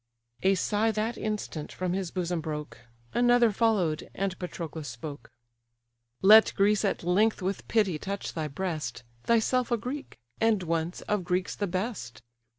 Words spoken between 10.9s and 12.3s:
of Greeks the best!